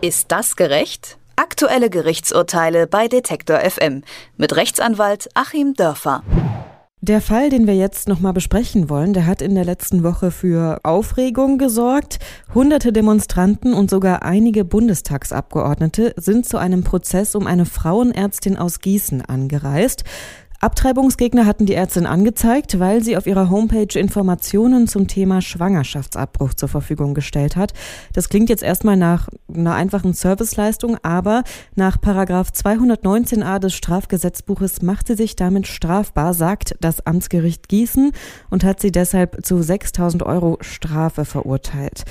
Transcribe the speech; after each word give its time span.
Ist 0.00 0.30
das 0.30 0.54
gerecht? 0.54 1.18
Aktuelle 1.34 1.90
Gerichtsurteile 1.90 2.86
bei 2.86 3.08
Detektor 3.08 3.58
FM 3.58 4.04
mit 4.36 4.54
Rechtsanwalt 4.54 5.28
Achim 5.34 5.74
Dörfer. 5.74 6.22
Der 7.00 7.20
Fall, 7.20 7.50
den 7.50 7.66
wir 7.66 7.74
jetzt 7.74 8.06
nochmal 8.06 8.32
besprechen 8.32 8.88
wollen, 8.88 9.12
der 9.12 9.26
hat 9.26 9.42
in 9.42 9.56
der 9.56 9.64
letzten 9.64 10.04
Woche 10.04 10.30
für 10.30 10.78
Aufregung 10.84 11.58
gesorgt. 11.58 12.20
Hunderte 12.54 12.92
Demonstranten 12.92 13.74
und 13.74 13.90
sogar 13.90 14.22
einige 14.22 14.64
Bundestagsabgeordnete 14.64 16.14
sind 16.16 16.46
zu 16.46 16.58
einem 16.58 16.84
Prozess 16.84 17.34
um 17.34 17.48
eine 17.48 17.66
Frauenärztin 17.66 18.56
aus 18.56 18.78
Gießen 18.78 19.22
angereist. 19.22 20.04
Abtreibungsgegner 20.60 21.46
hatten 21.46 21.66
die 21.66 21.74
Ärztin 21.74 22.04
angezeigt, 22.04 22.80
weil 22.80 23.00
sie 23.04 23.16
auf 23.16 23.28
ihrer 23.28 23.48
Homepage 23.48 23.96
Informationen 23.96 24.88
zum 24.88 25.06
Thema 25.06 25.40
Schwangerschaftsabbruch 25.40 26.52
zur 26.52 26.68
Verfügung 26.68 27.14
gestellt 27.14 27.54
hat. 27.54 27.74
Das 28.12 28.28
klingt 28.28 28.48
jetzt 28.48 28.64
erstmal 28.64 28.96
nach 28.96 29.28
einer 29.54 29.76
einfachen 29.76 30.14
Serviceleistung, 30.14 30.96
aber 31.04 31.44
nach 31.76 32.00
Paragraph 32.00 32.50
219a 32.50 33.60
des 33.60 33.74
Strafgesetzbuches 33.74 34.82
macht 34.82 35.06
sie 35.06 35.14
sich 35.14 35.36
damit 35.36 35.68
strafbar, 35.68 36.34
sagt 36.34 36.74
das 36.80 37.06
Amtsgericht 37.06 37.68
Gießen 37.68 38.10
und 38.50 38.64
hat 38.64 38.80
sie 38.80 38.90
deshalb 38.90 39.46
zu 39.46 39.62
6000 39.62 40.24
Euro 40.24 40.58
Strafe 40.60 41.24
verurteilt. 41.24 42.02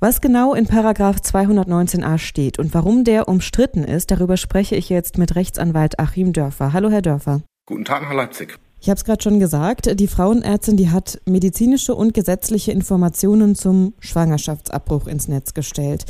Was 0.00 0.20
genau 0.20 0.54
in 0.54 0.66
Paragraph 0.66 1.18
219a 1.18 2.18
steht 2.18 2.58
und 2.58 2.74
warum 2.74 3.04
der 3.04 3.28
umstritten 3.28 3.84
ist, 3.84 4.10
darüber 4.10 4.36
spreche 4.36 4.74
ich 4.74 4.88
jetzt 4.88 5.18
mit 5.18 5.36
Rechtsanwalt 5.36 6.00
Achim 6.00 6.32
Dörfer. 6.32 6.72
Hallo, 6.72 6.90
Herr 6.90 7.02
Dörfer. 7.02 7.42
Guten 7.68 7.84
Tag 7.84 8.02
nach 8.02 8.12
Leipzig. 8.12 8.60
Ich 8.80 8.88
habe 8.88 8.96
es 8.96 9.04
gerade 9.04 9.20
schon 9.20 9.40
gesagt, 9.40 9.98
die 9.98 10.06
Frauenärztin, 10.06 10.76
die 10.76 10.90
hat 10.90 11.20
medizinische 11.26 11.96
und 11.96 12.14
gesetzliche 12.14 12.70
Informationen 12.70 13.56
zum 13.56 13.94
Schwangerschaftsabbruch 13.98 15.08
ins 15.08 15.26
Netz 15.26 15.52
gestellt. 15.52 16.04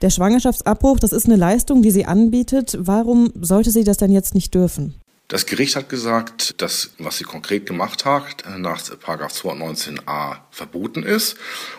Der 0.00 0.08
Schwangerschaftsabbruch, 0.08 0.98
das 0.98 1.12
ist 1.12 1.26
eine 1.26 1.36
Leistung, 1.36 1.82
die 1.82 1.90
sie 1.90 2.06
anbietet. 2.06 2.78
Warum 2.80 3.30
sollte 3.38 3.70
sie 3.70 3.84
das 3.84 3.98
denn 3.98 4.10
jetzt 4.10 4.34
nicht 4.34 4.54
dürfen? 4.54 4.94
Das 5.28 5.44
Gericht 5.44 5.76
hat 5.76 5.90
gesagt, 5.90 6.60
dass 6.62 6.92
was 6.98 7.18
sie 7.18 7.24
konkret 7.24 7.66
gemacht 7.66 8.06
hat, 8.06 8.44
nach 8.56 8.80
219a 8.80 10.36
verboten 10.50 11.02
ist. 11.02 11.36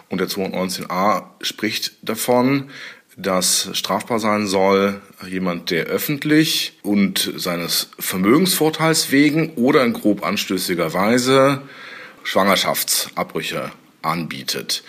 Und 0.10 0.20
der 0.20 0.28
219a 0.28 1.24
spricht 1.42 2.08
davon, 2.08 2.70
das 3.16 3.70
strafbar 3.74 4.20
sein 4.20 4.48
soll 4.48 5.02
jemand, 5.28 5.70
der 5.70 5.86
öffentlich 5.86 6.80
und 6.82 7.32
seines 7.36 7.90
Vermögensvorteils 8.00 9.12
wegen 9.12 9.54
oder 9.56 9.84
in 9.84 9.94
grob 9.94 10.26
anstößiger 10.26 10.94
Weise 10.94 11.62
Schwangerschaftsabbrüche 12.24 13.72
anbietet. 14.02 14.84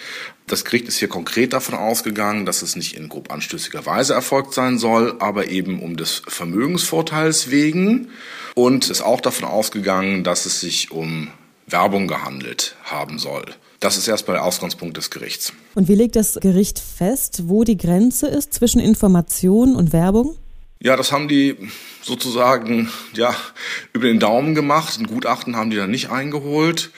Das 0.47 0.65
Gericht 0.65 0.89
ist 0.89 0.99
hier 0.99 1.09
konkret 1.09 1.53
davon 1.55 1.75
ausgegangen, 1.75 2.45
dass 2.45 2.63
es 2.63 2.77
nicht 2.77 2.97
in 2.97 3.09
grob 3.09 3.33
anstößiger 3.33 3.87
Weise 3.87 4.13
erfolgt 4.13 4.53
sein 4.53 4.79
soll, 4.79 5.17
aber 5.21 5.49
eben 5.49 5.81
um 5.81 5.97
des 5.97 6.23
Vermögensvorteils 6.27 7.51
wegen 7.51 8.11
und 8.55 8.91
ist 8.91 9.01
auch 9.01 9.21
davon 9.21 9.49
ausgegangen, 9.49 10.23
dass 10.23 10.45
es 10.45 10.61
sich 10.61 10.91
um 10.91 11.31
Werbung 11.67 12.09
gehandelt 12.09 12.77
haben 12.85 13.19
soll. 13.19 13.45
Das 13.85 13.99
ist 13.99 14.09
erstmal 14.09 14.37
der 14.37 14.45
Ausgangspunkt 14.45 14.97
des 14.97 15.11
Gerichts. 15.11 15.53
Und 15.75 15.89
wie 15.89 15.95
legt 15.95 16.17
das 16.17 16.39
Gericht 16.41 16.79
fest, 16.79 17.43
wo 17.49 17.65
die 17.65 17.77
Grenze 17.77 18.27
ist 18.29 18.55
zwischen 18.55 18.81
Information 18.81 19.77
und 19.77 19.93
Werbung? 19.93 20.39
Ja, 20.81 20.97
das 20.97 21.13
haben 21.13 21.29
die 21.29 21.55
sozusagen 22.01 22.89
ja 23.13 23.37
über 23.93 24.07
den 24.07 24.21
Daumen 24.21 24.55
gemacht. 24.55 24.99
Ein 24.99 25.07
Gutachten 25.07 25.55
haben 25.55 25.69
die 25.69 25.77
da 25.77 25.87
nicht 25.87 26.09
eingeholt. 26.09 26.93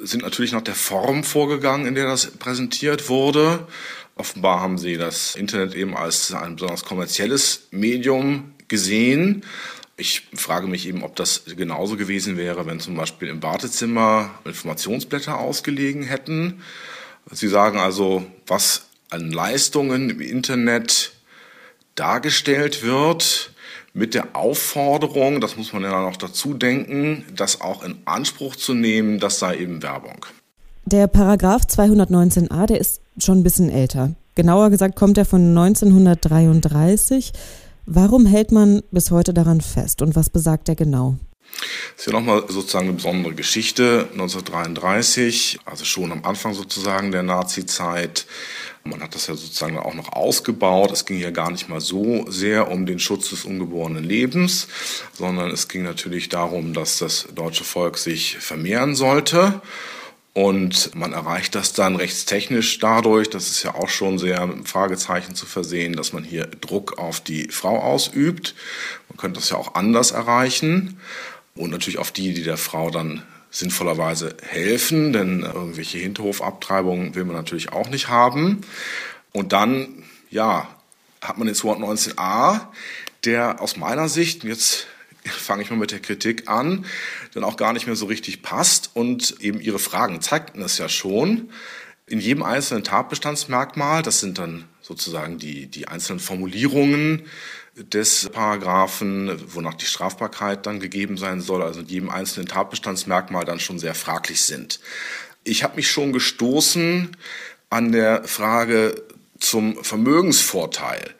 Sind 0.00 0.24
natürlich 0.24 0.50
nach 0.50 0.62
der 0.62 0.74
Form 0.74 1.22
vorgegangen, 1.22 1.86
in 1.86 1.94
der 1.94 2.08
das 2.08 2.26
präsentiert 2.26 3.08
wurde. 3.08 3.68
Offenbar 4.16 4.60
haben 4.60 4.76
sie 4.76 4.96
das 4.96 5.36
Internet 5.36 5.76
eben 5.76 5.96
als 5.96 6.34
ein 6.34 6.56
besonders 6.56 6.84
kommerzielles 6.84 7.68
Medium 7.70 8.54
gesehen. 8.66 9.44
Ich 9.96 10.28
frage 10.34 10.66
mich 10.66 10.88
eben, 10.88 11.04
ob 11.04 11.14
das 11.16 11.44
genauso 11.56 11.96
gewesen 11.96 12.36
wäre, 12.36 12.66
wenn 12.66 12.80
zum 12.80 12.96
Beispiel 12.96 13.28
im 13.28 13.42
Wartezimmer 13.42 14.30
Informationsblätter 14.44 15.38
ausgelegen 15.38 16.02
hätten. 16.02 16.62
Sie 17.30 17.48
sagen 17.48 17.78
also, 17.78 18.26
was 18.46 18.86
an 19.10 19.30
Leistungen 19.30 20.10
im 20.10 20.20
Internet 20.20 21.12
dargestellt 21.94 22.82
wird, 22.82 23.54
mit 23.94 24.14
der 24.14 24.34
Aufforderung, 24.34 25.40
das 25.40 25.56
muss 25.56 25.72
man 25.72 25.82
ja 25.84 26.02
noch 26.02 26.16
dazu 26.16 26.52
denken, 26.52 27.24
das 27.34 27.60
auch 27.60 27.84
in 27.84 27.98
Anspruch 28.04 28.56
zu 28.56 28.74
nehmen, 28.74 29.20
das 29.20 29.38
sei 29.38 29.56
eben 29.58 29.82
Werbung. 29.82 30.26
Der 30.84 31.06
Paragraph 31.06 31.62
219a, 31.62 32.66
der 32.66 32.80
ist 32.80 33.00
schon 33.18 33.38
ein 33.38 33.42
bisschen 33.44 33.70
älter. 33.70 34.10
Genauer 34.34 34.70
gesagt 34.70 34.96
kommt 34.96 35.16
er 35.16 35.24
von 35.24 35.56
1933. 35.56 37.32
Warum 37.86 38.24
hält 38.24 38.50
man 38.50 38.82
bis 38.90 39.10
heute 39.10 39.34
daran 39.34 39.60
fest 39.60 40.00
und 40.00 40.16
was 40.16 40.30
besagt 40.30 40.68
er 40.68 40.74
genau? 40.74 41.18
Das 41.96 42.06
ist 42.06 42.06
ja 42.06 42.12
nochmal 42.12 42.44
sozusagen 42.48 42.88
eine 42.88 42.96
besondere 42.96 43.34
Geschichte. 43.34 44.08
1933, 44.12 45.60
also 45.66 45.84
schon 45.84 46.10
am 46.10 46.24
Anfang 46.24 46.54
sozusagen 46.54 47.12
der 47.12 47.22
Nazi-Zeit. 47.22 48.26
Man 48.84 49.02
hat 49.02 49.14
das 49.14 49.26
ja 49.28 49.34
sozusagen 49.34 49.78
auch 49.78 49.94
noch 49.94 50.12
ausgebaut. 50.12 50.92
Es 50.92 51.04
ging 51.04 51.18
ja 51.20 51.30
gar 51.30 51.50
nicht 51.50 51.68
mal 51.68 51.80
so 51.80 52.24
sehr 52.28 52.70
um 52.70 52.86
den 52.86 52.98
Schutz 52.98 53.30
des 53.30 53.44
ungeborenen 53.44 54.04
Lebens, 54.04 54.66
sondern 55.12 55.50
es 55.50 55.68
ging 55.68 55.82
natürlich 55.82 56.28
darum, 56.28 56.72
dass 56.72 56.98
das 56.98 57.28
deutsche 57.34 57.64
Volk 57.64 57.98
sich 57.98 58.38
vermehren 58.38 58.94
sollte. 58.94 59.60
Und 60.34 60.96
man 60.96 61.12
erreicht 61.12 61.54
das 61.54 61.72
dann 61.72 61.94
rechtstechnisch 61.94 62.80
dadurch, 62.80 63.30
das 63.30 63.50
ist 63.50 63.62
ja 63.62 63.76
auch 63.76 63.88
schon 63.88 64.18
sehr 64.18 64.44
mit 64.46 64.68
Fragezeichen 64.68 65.36
zu 65.36 65.46
versehen, 65.46 65.94
dass 65.94 66.12
man 66.12 66.24
hier 66.24 66.46
Druck 66.46 66.98
auf 66.98 67.20
die 67.20 67.48
Frau 67.50 67.78
ausübt. 67.80 68.56
Man 69.08 69.16
könnte 69.16 69.38
das 69.38 69.50
ja 69.50 69.56
auch 69.56 69.76
anders 69.76 70.10
erreichen. 70.10 70.98
Und 71.54 71.70
natürlich 71.70 72.00
auf 72.00 72.10
die, 72.10 72.34
die 72.34 72.42
der 72.42 72.56
Frau 72.56 72.90
dann 72.90 73.22
sinnvollerweise 73.50 74.36
helfen, 74.42 75.12
denn 75.12 75.42
irgendwelche 75.42 75.98
Hinterhofabtreibungen 75.98 77.14
will 77.14 77.24
man 77.24 77.36
natürlich 77.36 77.72
auch 77.72 77.88
nicht 77.88 78.08
haben. 78.08 78.62
Und 79.32 79.52
dann, 79.52 80.02
ja, 80.30 80.68
hat 81.20 81.38
man 81.38 81.46
den 81.46 81.54
219a, 81.54 82.60
der 83.24 83.60
aus 83.62 83.76
meiner 83.76 84.08
Sicht, 84.08 84.42
jetzt 84.42 84.88
fange 85.24 85.62
ich 85.62 85.70
mal 85.70 85.76
mit 85.76 85.90
der 85.90 86.00
Kritik 86.00 86.48
an, 86.48 86.84
dann 87.32 87.44
auch 87.44 87.56
gar 87.56 87.72
nicht 87.72 87.86
mehr 87.86 87.96
so 87.96 88.06
richtig 88.06 88.42
passt. 88.42 88.90
Und 88.94 89.40
eben 89.40 89.60
Ihre 89.60 89.78
Fragen 89.78 90.20
zeigten 90.20 90.62
es 90.62 90.78
ja 90.78 90.88
schon. 90.88 91.50
In 92.06 92.20
jedem 92.20 92.42
einzelnen 92.42 92.84
Tatbestandsmerkmal, 92.84 94.02
das 94.02 94.20
sind 94.20 94.38
dann 94.38 94.64
sozusagen 94.82 95.38
die, 95.38 95.66
die 95.66 95.88
einzelnen 95.88 96.20
Formulierungen 96.20 97.22
des 97.76 98.28
Paragraphen, 98.30 99.36
wonach 99.52 99.74
die 99.74 99.86
Strafbarkeit 99.86 100.66
dann 100.66 100.80
gegeben 100.80 101.16
sein 101.16 101.40
soll, 101.40 101.62
also 101.62 101.80
in 101.80 101.86
jedem 101.86 102.10
einzelnen 102.10 102.46
Tatbestandsmerkmal 102.46 103.44
dann 103.44 103.58
schon 103.58 103.78
sehr 103.78 103.94
fraglich 103.94 104.42
sind. 104.42 104.80
Ich 105.42 105.64
habe 105.64 105.76
mich 105.76 105.90
schon 105.90 106.12
gestoßen 106.12 107.16
an 107.70 107.92
der 107.92 108.24
Frage 108.24 109.02
zum 109.38 109.82
Vermögensvorteil. 109.82 111.14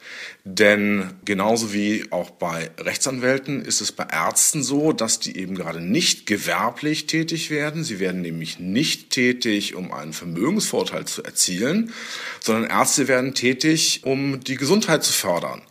Denn 0.47 1.15
genauso 1.25 1.73
wie 1.73 2.05
auch 2.11 2.29
bei 2.29 2.69
Rechtsanwälten 2.77 3.65
ist 3.65 3.81
es 3.81 3.91
bei 3.91 4.05
Ärzten 4.11 4.61
so, 4.61 4.93
dass 4.93 5.19
die 5.19 5.37
eben 5.37 5.55
gerade 5.55 5.81
nicht 5.81 6.27
gewerblich 6.27 7.07
tätig 7.07 7.49
werden. 7.49 7.83
Sie 7.83 7.99
werden 7.99 8.21
nämlich 8.21 8.59
nicht 8.59 9.09
tätig, 9.09 9.73
um 9.73 9.91
einen 9.91 10.13
Vermögensvorteil 10.13 11.05
zu 11.05 11.23
erzielen, 11.23 11.91
sondern 12.39 12.69
Ärzte 12.69 13.07
werden 13.07 13.33
tätig, 13.33 14.01
um 14.03 14.39
die 14.39 14.55
Gesundheit 14.55 15.03
zu 15.03 15.13
fördern. 15.13 15.63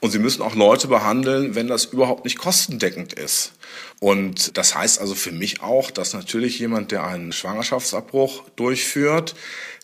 Und 0.00 0.10
sie 0.10 0.18
müssen 0.18 0.42
auch 0.42 0.56
Leute 0.56 0.88
behandeln, 0.88 1.54
wenn 1.54 1.68
das 1.68 1.86
überhaupt 1.86 2.24
nicht 2.24 2.38
kostendeckend 2.38 3.12
ist. 3.12 3.52
Und 4.00 4.56
das 4.58 4.74
heißt 4.74 5.00
also 5.00 5.14
für 5.14 5.32
mich 5.32 5.62
auch, 5.62 5.90
dass 5.90 6.12
natürlich 6.12 6.58
jemand, 6.58 6.90
der 6.90 7.06
einen 7.06 7.32
Schwangerschaftsabbruch 7.32 8.42
durchführt, 8.56 9.34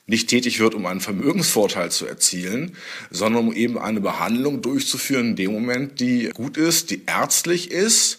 nicht 0.07 0.29
tätig 0.29 0.59
wird, 0.59 0.75
um 0.75 0.87
einen 0.87 1.01
Vermögensvorteil 1.01 1.91
zu 1.91 2.07
erzielen, 2.07 2.77
sondern 3.11 3.49
um 3.49 3.55
eben 3.55 3.79
eine 3.79 4.01
Behandlung 4.01 4.61
durchzuführen 4.63 5.31
in 5.31 5.37
dem 5.37 5.53
Moment, 5.53 6.01
die 6.01 6.31
gut 6.35 6.57
ist, 6.57 6.91
die 6.91 7.03
ärztlich 7.07 7.71
ist 7.71 8.19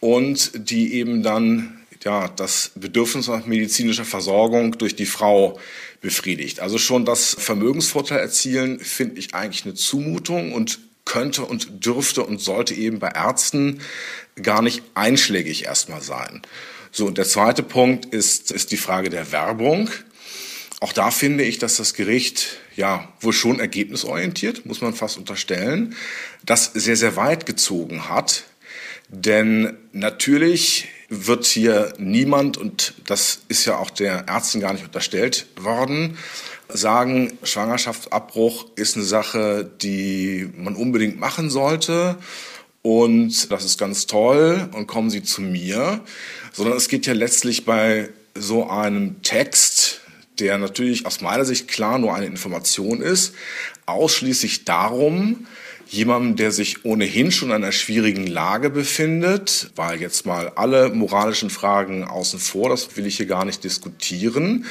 und 0.00 0.50
die 0.54 0.94
eben 0.94 1.22
dann 1.22 1.78
ja, 2.04 2.28
das 2.28 2.72
Bedürfnis 2.74 3.28
nach 3.28 3.46
medizinischer 3.46 4.04
Versorgung 4.04 4.76
durch 4.78 4.96
die 4.96 5.06
Frau 5.06 5.58
befriedigt. 6.00 6.60
Also 6.60 6.78
schon 6.78 7.04
das 7.04 7.36
Vermögensvorteil 7.38 8.18
erzielen 8.18 8.80
finde 8.80 9.18
ich 9.20 9.34
eigentlich 9.34 9.64
eine 9.64 9.74
Zumutung 9.74 10.52
und 10.52 10.80
könnte 11.04 11.44
und 11.44 11.84
dürfte 11.84 12.24
und 12.24 12.40
sollte 12.40 12.74
eben 12.74 12.98
bei 12.98 13.08
Ärzten 13.08 13.80
gar 14.40 14.62
nicht 14.62 14.82
einschlägig 14.94 15.64
erstmal 15.64 16.00
sein. 16.00 16.42
So, 16.90 17.06
und 17.06 17.18
der 17.18 17.24
zweite 17.24 17.62
Punkt 17.62 18.06
ist, 18.06 18.50
ist 18.50 18.72
die 18.72 18.76
Frage 18.76 19.08
der 19.08 19.32
Werbung. 19.32 19.88
Auch 20.82 20.92
da 20.92 21.12
finde 21.12 21.44
ich, 21.44 21.60
dass 21.60 21.76
das 21.76 21.94
Gericht 21.94 22.58
ja 22.74 23.06
wohl 23.20 23.32
schon 23.32 23.60
ergebnisorientiert, 23.60 24.66
muss 24.66 24.80
man 24.80 24.94
fast 24.94 25.16
unterstellen, 25.16 25.94
das 26.44 26.72
sehr, 26.74 26.96
sehr 26.96 27.14
weit 27.14 27.46
gezogen 27.46 28.08
hat. 28.08 28.42
Denn 29.08 29.76
natürlich 29.92 30.88
wird 31.08 31.44
hier 31.44 31.94
niemand, 31.98 32.56
und 32.56 32.94
das 33.06 33.42
ist 33.46 33.64
ja 33.64 33.76
auch 33.76 33.90
der 33.90 34.26
Ärzten 34.26 34.58
gar 34.58 34.72
nicht 34.72 34.84
unterstellt 34.84 35.46
worden, 35.54 36.18
sagen, 36.68 37.38
Schwangerschaftsabbruch 37.44 38.66
ist 38.74 38.96
eine 38.96 39.04
Sache, 39.04 39.70
die 39.82 40.50
man 40.56 40.74
unbedingt 40.74 41.16
machen 41.16 41.48
sollte 41.48 42.18
und 42.82 43.52
das 43.52 43.64
ist 43.64 43.78
ganz 43.78 44.08
toll 44.08 44.68
und 44.72 44.88
kommen 44.88 45.10
Sie 45.10 45.22
zu 45.22 45.42
mir, 45.42 46.00
sondern 46.52 46.76
es 46.76 46.88
geht 46.88 47.06
ja 47.06 47.12
letztlich 47.12 47.64
bei 47.64 48.08
so 48.34 48.68
einem 48.68 49.22
Text, 49.22 50.01
der 50.42 50.58
natürlich 50.58 51.06
aus 51.06 51.20
meiner 51.20 51.44
Sicht 51.44 51.68
klar 51.68 51.98
nur 51.98 52.14
eine 52.14 52.26
Information 52.26 53.00
ist, 53.00 53.34
ausschließlich 53.86 54.64
darum, 54.64 55.46
jemandem, 55.92 56.36
der 56.36 56.52
sich 56.52 56.84
ohnehin 56.86 57.30
schon 57.30 57.50
in 57.50 57.56
einer 57.56 57.70
schwierigen 57.70 58.26
Lage 58.26 58.70
befindet, 58.70 59.70
weil 59.76 60.00
jetzt 60.00 60.24
mal 60.24 60.50
alle 60.56 60.88
moralischen 60.88 61.50
Fragen 61.50 62.04
außen 62.04 62.38
vor, 62.38 62.70
das 62.70 62.96
will 62.96 63.06
ich 63.06 63.18
hier 63.18 63.26
gar 63.26 63.44
nicht 63.44 63.62
diskutieren, 63.62 64.64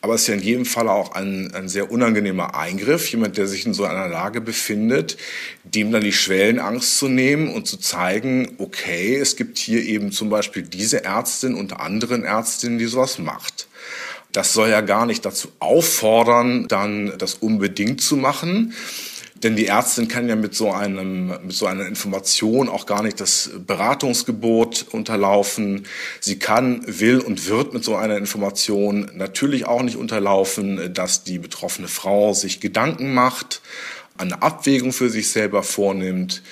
aber 0.00 0.14
es 0.14 0.22
ist 0.22 0.26
ja 0.26 0.34
in 0.34 0.42
jedem 0.42 0.64
Fall 0.64 0.88
auch 0.88 1.12
ein, 1.12 1.54
ein 1.54 1.68
sehr 1.68 1.92
unangenehmer 1.92 2.56
Eingriff, 2.56 3.08
jemand, 3.08 3.36
der 3.38 3.46
sich 3.46 3.66
in 3.66 3.72
so 3.72 3.84
einer 3.84 4.08
Lage 4.08 4.40
befindet, 4.40 5.16
dem 5.62 5.92
dann 5.92 6.02
die 6.02 6.12
Schwellenangst 6.12 6.98
zu 6.98 7.08
nehmen 7.08 7.48
und 7.48 7.68
zu 7.68 7.76
zeigen, 7.76 8.56
okay, 8.58 9.16
es 9.16 9.36
gibt 9.36 9.58
hier 9.58 9.82
eben 9.82 10.10
zum 10.10 10.28
Beispiel 10.28 10.62
diese 10.62 11.04
Ärztin 11.04 11.54
unter 11.54 11.80
anderen 11.80 12.24
Ärztinnen, 12.24 12.78
die 12.78 12.86
sowas 12.86 13.18
macht. 13.20 13.68
Das 14.34 14.52
soll 14.52 14.68
ja 14.68 14.80
gar 14.80 15.06
nicht 15.06 15.24
dazu 15.24 15.48
auffordern, 15.60 16.66
dann 16.66 17.12
das 17.18 17.34
unbedingt 17.34 18.00
zu 18.00 18.16
machen. 18.16 18.74
Denn 19.44 19.54
die 19.54 19.66
Ärztin 19.66 20.08
kann 20.08 20.28
ja 20.28 20.34
mit 20.34 20.56
so 20.56 20.72
einem, 20.72 21.28
mit 21.28 21.52
so 21.52 21.66
einer 21.66 21.86
Information 21.86 22.68
auch 22.68 22.84
gar 22.84 23.04
nicht 23.04 23.20
das 23.20 23.50
Beratungsgebot 23.64 24.86
unterlaufen. 24.90 25.86
Sie 26.18 26.40
kann, 26.40 26.82
will 26.86 27.20
und 27.20 27.46
wird 27.46 27.74
mit 27.74 27.84
so 27.84 27.94
einer 27.94 28.16
Information 28.16 29.08
natürlich 29.14 29.66
auch 29.66 29.82
nicht 29.82 29.96
unterlaufen, 29.96 30.92
dass 30.92 31.22
die 31.22 31.38
betroffene 31.38 31.86
Frau 31.86 32.32
sich 32.32 32.58
Gedanken 32.58 33.14
macht, 33.14 33.62
eine 34.18 34.42
Abwägung 34.42 34.92
für 34.92 35.10
sich 35.10 35.30
selber 35.30 35.62
vornimmt. 35.62 36.42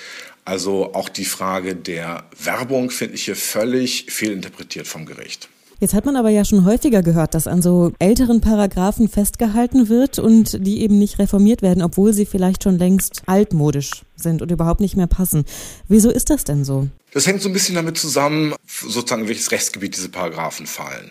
Also 0.44 0.94
auch 0.94 1.08
die 1.08 1.24
Frage 1.24 1.74
der 1.74 2.24
Werbung 2.38 2.90
finde 2.90 3.16
ich 3.16 3.24
hier 3.24 3.36
völlig 3.36 4.06
fehlinterpretiert 4.08 4.86
vom 4.86 5.04
Gericht. 5.04 5.48
Jetzt 5.82 5.94
hat 5.94 6.06
man 6.06 6.14
aber 6.14 6.30
ja 6.30 6.44
schon 6.44 6.64
häufiger 6.64 7.02
gehört, 7.02 7.34
dass 7.34 7.48
an 7.48 7.60
so 7.60 7.92
älteren 7.98 8.40
Paragraphen 8.40 9.08
festgehalten 9.08 9.88
wird 9.88 10.20
und 10.20 10.64
die 10.64 10.80
eben 10.80 10.96
nicht 10.96 11.18
reformiert 11.18 11.60
werden, 11.60 11.82
obwohl 11.82 12.12
sie 12.12 12.24
vielleicht 12.24 12.62
schon 12.62 12.78
längst 12.78 13.22
altmodisch 13.26 14.04
sind 14.14 14.42
und 14.42 14.52
überhaupt 14.52 14.78
nicht 14.78 14.96
mehr 14.96 15.08
passen. 15.08 15.44
Wieso 15.88 16.08
ist 16.08 16.30
das 16.30 16.44
denn 16.44 16.64
so? 16.64 16.86
Das 17.12 17.26
hängt 17.26 17.42
so 17.42 17.48
ein 17.48 17.52
bisschen 17.52 17.74
damit 17.74 17.98
zusammen, 17.98 18.54
sozusagen 18.64 19.22
in 19.22 19.28
welches 19.28 19.50
Rechtsgebiet 19.50 19.96
diese 19.96 20.08
Paragraphen 20.08 20.66
fallen. 20.66 21.10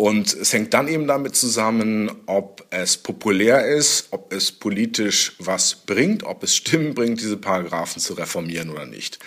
Und 0.00 0.32
es 0.32 0.54
hängt 0.54 0.72
dann 0.72 0.88
eben 0.88 1.06
damit 1.06 1.36
zusammen, 1.36 2.10
ob 2.24 2.64
es 2.70 2.96
populär 2.96 3.66
ist, 3.66 4.06
ob 4.12 4.32
es 4.32 4.50
politisch 4.50 5.36
was 5.38 5.74
bringt, 5.74 6.22
ob 6.24 6.42
es 6.42 6.56
Stimmen 6.56 6.94
bringt, 6.94 7.20
diese 7.20 7.36
Paragraphen 7.36 8.00
zu 8.00 8.14
reformieren 8.14 8.70
oder 8.70 8.86
nicht. 8.86 9.18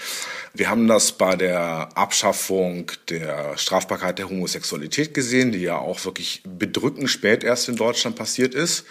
Wir 0.56 0.72
haben 0.72 0.88
das 0.88 1.12
bei 1.12 1.36
der 1.36 1.96
Abschaffung 1.96 2.92
der 3.10 3.56
Strafbarkeit 3.56 4.18
der 4.18 4.32
Homosexualität 4.32 5.14
gesehen, 5.14 5.52
die 5.52 5.60
ja 5.60 5.78
auch 5.78 6.04
wirklich 6.06 6.42
bedrückend 6.44 7.08
spät 7.08 7.44
erst 7.44 7.70
in 7.70 7.76
Deutschland 7.76 8.16
passiert 8.16 8.56
ist 8.56 8.86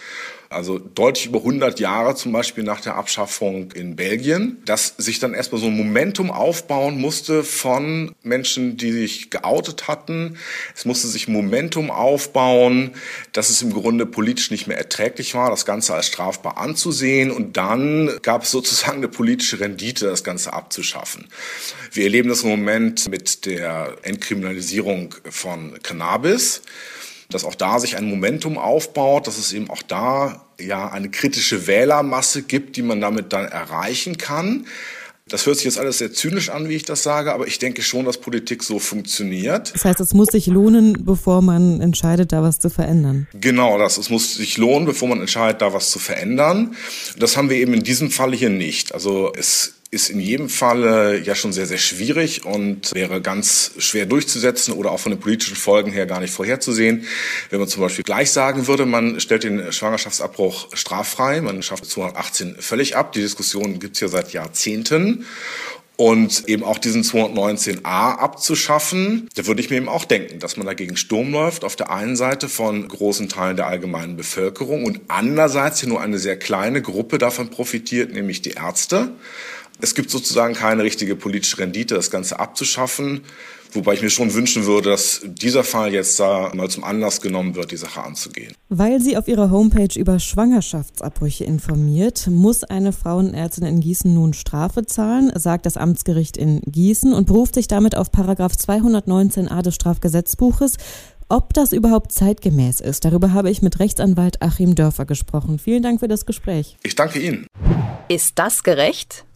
also 0.52 0.78
deutlich 0.78 1.26
über 1.26 1.38
100 1.38 1.80
Jahre 1.80 2.14
zum 2.14 2.32
Beispiel 2.32 2.64
nach 2.64 2.80
der 2.80 2.96
Abschaffung 2.96 3.72
in 3.72 3.96
Belgien, 3.96 4.58
dass 4.64 4.94
sich 4.98 5.18
dann 5.18 5.34
erstmal 5.34 5.60
so 5.60 5.68
ein 5.68 5.76
Momentum 5.76 6.30
aufbauen 6.30 7.00
musste 7.00 7.44
von 7.44 8.14
Menschen, 8.22 8.76
die 8.76 8.92
sich 8.92 9.30
geoutet 9.30 9.88
hatten. 9.88 10.38
Es 10.74 10.84
musste 10.84 11.08
sich 11.08 11.28
Momentum 11.28 11.90
aufbauen, 11.90 12.92
dass 13.32 13.50
es 13.50 13.62
im 13.62 13.72
Grunde 13.72 14.06
politisch 14.06 14.50
nicht 14.50 14.66
mehr 14.66 14.78
erträglich 14.78 15.34
war, 15.34 15.50
das 15.50 15.64
Ganze 15.64 15.94
als 15.94 16.06
strafbar 16.06 16.58
anzusehen. 16.58 17.30
Und 17.30 17.56
dann 17.56 18.10
gab 18.22 18.42
es 18.42 18.50
sozusagen 18.50 18.98
eine 18.98 19.08
politische 19.08 19.60
Rendite, 19.60 20.06
das 20.06 20.24
Ganze 20.24 20.52
abzuschaffen. 20.52 21.28
Wir 21.92 22.04
erleben 22.04 22.28
das 22.28 22.42
im 22.42 22.50
Moment 22.50 23.08
mit 23.08 23.46
der 23.46 23.96
Entkriminalisierung 24.02 25.14
von 25.30 25.78
Cannabis 25.82 26.62
dass 27.32 27.44
auch 27.44 27.54
da 27.54 27.78
sich 27.78 27.96
ein 27.96 28.08
Momentum 28.08 28.58
aufbaut, 28.58 29.26
dass 29.26 29.38
es 29.38 29.52
eben 29.52 29.70
auch 29.70 29.82
da 29.82 30.44
ja 30.60 30.88
eine 30.88 31.10
kritische 31.10 31.66
Wählermasse 31.66 32.42
gibt, 32.42 32.76
die 32.76 32.82
man 32.82 33.00
damit 33.00 33.32
dann 33.32 33.46
erreichen 33.46 34.18
kann. 34.18 34.66
Das 35.28 35.46
hört 35.46 35.56
sich 35.56 35.64
jetzt 35.64 35.78
alles 35.78 35.98
sehr 35.98 36.12
zynisch 36.12 36.50
an, 36.50 36.68
wie 36.68 36.74
ich 36.74 36.82
das 36.82 37.02
sage, 37.02 37.32
aber 37.32 37.46
ich 37.46 37.58
denke 37.58 37.80
schon, 37.82 38.04
dass 38.04 38.18
Politik 38.18 38.62
so 38.62 38.78
funktioniert. 38.78 39.72
Das 39.72 39.84
heißt, 39.84 40.00
es 40.00 40.14
muss 40.14 40.28
sich 40.28 40.46
lohnen, 40.46 41.04
bevor 41.04 41.42
man 41.42 41.80
entscheidet, 41.80 42.32
da 42.32 42.42
was 42.42 42.58
zu 42.58 42.70
verändern. 42.70 43.28
Genau 43.32 43.78
das. 43.78 43.98
Es 43.98 44.10
muss 44.10 44.34
sich 44.34 44.58
lohnen, 44.58 44.84
bevor 44.84 45.08
man 45.08 45.20
entscheidet, 45.20 45.62
da 45.62 45.72
was 45.72 45.90
zu 45.90 46.00
verändern. 46.00 46.74
Das 47.18 47.36
haben 47.36 47.50
wir 47.50 47.56
eben 47.56 47.72
in 47.72 47.84
diesem 47.84 48.10
Fall 48.10 48.34
hier 48.34 48.50
nicht. 48.50 48.92
Also 48.94 49.32
es 49.36 49.74
ist 49.92 50.08
in 50.08 50.20
jedem 50.20 50.48
Fall 50.48 51.20
ja 51.22 51.34
schon 51.34 51.52
sehr, 51.52 51.66
sehr 51.66 51.76
schwierig 51.76 52.46
und 52.46 52.94
wäre 52.94 53.20
ganz 53.20 53.72
schwer 53.76 54.06
durchzusetzen 54.06 54.72
oder 54.72 54.90
auch 54.90 55.00
von 55.00 55.12
den 55.12 55.20
politischen 55.20 55.54
Folgen 55.54 55.92
her 55.92 56.06
gar 56.06 56.18
nicht 56.18 56.32
vorherzusehen. 56.32 57.04
Wenn 57.50 57.60
man 57.60 57.68
zum 57.68 57.82
Beispiel 57.82 58.02
gleich 58.02 58.30
sagen 58.30 58.66
würde, 58.66 58.86
man 58.86 59.20
stellt 59.20 59.44
den 59.44 59.70
Schwangerschaftsabbruch 59.70 60.68
straffrei, 60.72 61.42
man 61.42 61.62
schafft 61.62 61.84
218 61.84 62.56
völlig 62.58 62.96
ab. 62.96 63.12
Die 63.12 63.20
Diskussion 63.20 63.80
gibt 63.80 63.96
es 63.96 64.00
ja 64.00 64.08
seit 64.08 64.32
Jahrzehnten. 64.32 65.26
Und 65.96 66.48
eben 66.48 66.64
auch 66.64 66.78
diesen 66.78 67.02
219a 67.02 67.84
abzuschaffen, 67.84 69.28
da 69.34 69.46
würde 69.46 69.60
ich 69.60 69.68
mir 69.68 69.76
eben 69.76 69.90
auch 69.90 70.06
denken, 70.06 70.38
dass 70.38 70.56
man 70.56 70.66
dagegen 70.66 70.96
Sturm 70.96 71.32
läuft, 71.32 71.64
auf 71.64 71.76
der 71.76 71.90
einen 71.90 72.16
Seite 72.16 72.48
von 72.48 72.88
großen 72.88 73.28
Teilen 73.28 73.56
der 73.56 73.66
allgemeinen 73.66 74.16
Bevölkerung 74.16 74.86
und 74.86 75.02
andererseits 75.08 75.80
hier 75.80 75.90
nur 75.90 76.00
eine 76.00 76.18
sehr 76.18 76.38
kleine 76.38 76.80
Gruppe 76.80 77.18
davon 77.18 77.50
profitiert, 77.50 78.14
nämlich 78.14 78.40
die 78.40 78.52
Ärzte. 78.52 79.12
Es 79.80 79.94
gibt 79.94 80.10
sozusagen 80.10 80.54
keine 80.54 80.82
richtige 80.84 81.16
politische 81.16 81.58
Rendite, 81.58 81.94
das 81.94 82.10
Ganze 82.10 82.38
abzuschaffen. 82.38 83.22
Wobei 83.74 83.94
ich 83.94 84.02
mir 84.02 84.10
schon 84.10 84.34
wünschen 84.34 84.66
würde, 84.66 84.90
dass 84.90 85.22
dieser 85.24 85.64
Fall 85.64 85.94
jetzt 85.94 86.20
da 86.20 86.52
mal 86.54 86.68
zum 86.68 86.84
Anlass 86.84 87.22
genommen 87.22 87.54
wird, 87.54 87.70
die 87.70 87.78
Sache 87.78 88.02
anzugehen. 88.02 88.52
Weil 88.68 89.00
sie 89.00 89.16
auf 89.16 89.28
ihrer 89.28 89.50
Homepage 89.50 89.98
über 89.98 90.18
Schwangerschaftsabbrüche 90.18 91.44
informiert, 91.44 92.26
muss 92.26 92.64
eine 92.64 92.92
Frauenärztin 92.92 93.64
in 93.64 93.80
Gießen 93.80 94.12
nun 94.12 94.34
Strafe 94.34 94.84
zahlen, 94.84 95.32
sagt 95.34 95.64
das 95.64 95.78
Amtsgericht 95.78 96.36
in 96.36 96.60
Gießen 96.66 97.14
und 97.14 97.26
beruft 97.26 97.54
sich 97.54 97.66
damit 97.66 97.96
auf 97.96 98.12
Paragraph 98.12 98.52
219a 98.52 99.62
des 99.62 99.74
Strafgesetzbuches. 99.74 100.76
Ob 101.30 101.54
das 101.54 101.72
überhaupt 101.72 102.12
zeitgemäß 102.12 102.80
ist, 102.80 103.06
darüber 103.06 103.32
habe 103.32 103.48
ich 103.48 103.62
mit 103.62 103.80
Rechtsanwalt 103.80 104.42
Achim 104.42 104.74
Dörfer 104.74 105.06
gesprochen. 105.06 105.58
Vielen 105.58 105.82
Dank 105.82 106.00
für 106.00 106.08
das 106.08 106.26
Gespräch. 106.26 106.76
Ich 106.82 106.94
danke 106.94 107.20
Ihnen. 107.20 107.46
Ist 108.08 108.38
das 108.38 108.62
gerecht? 108.62 109.24